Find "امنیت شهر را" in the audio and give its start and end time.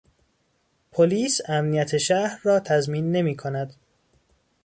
1.47-2.59